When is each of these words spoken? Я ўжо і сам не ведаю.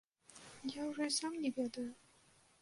Я 0.75 0.81
ўжо 0.87 1.03
і 1.09 1.13
сам 1.17 1.37
не 1.45 1.53
ведаю. 1.59 1.85